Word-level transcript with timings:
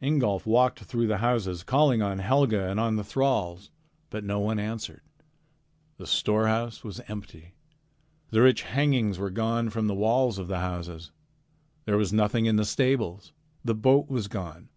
Ingolf 0.00 0.46
walked 0.46 0.84
through 0.84 1.08
the 1.08 1.16
houses 1.18 1.64
calling 1.64 2.02
on 2.02 2.20
Helga 2.20 2.68
and 2.68 2.78
on 2.78 2.94
the 2.94 3.02
thralls, 3.02 3.72
but 4.10 4.22
no 4.22 4.38
one 4.38 4.60
answered. 4.60 5.00
The 5.96 6.06
storehouse 6.06 6.84
was 6.84 7.00
empty. 7.08 7.56
The 8.30 8.42
rich 8.42 8.62
hangings 8.62 9.18
were 9.18 9.28
gone 9.28 9.70
from 9.70 9.88
the 9.88 9.94
walls 9.94 10.38
of 10.38 10.46
the 10.46 10.60
houses. 10.60 11.10
There 11.84 11.98
was 11.98 12.12
nothing 12.12 12.46
in 12.46 12.54
the 12.54 12.64
stables. 12.64 13.32
The 13.64 13.74
boat 13.74 14.08
was 14.08 14.28
gone. 14.28 14.68